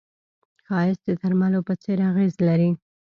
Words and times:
ښایست 0.67 1.01
د 1.07 1.09
درملو 1.21 1.59
په 1.67 1.73
څېر 1.81 1.99
اغېز 2.09 2.33
لري 2.47 2.69